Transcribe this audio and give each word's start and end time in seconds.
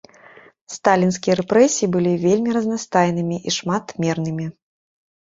Сталінскія 0.75 1.33
рэпрэсіі 1.41 1.87
былі 1.97 2.13
вельмі 2.25 2.49
разнастайнымі 2.59 3.41
і 3.47 3.57
шматмернымі. 3.61 4.45